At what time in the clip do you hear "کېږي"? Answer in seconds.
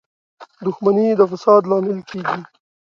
2.09-2.41